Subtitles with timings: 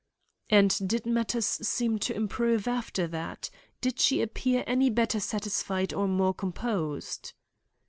[0.49, 3.51] "And did matters seem to improve after that?
[3.81, 7.33] Did she appear any better satisfied or more composed?"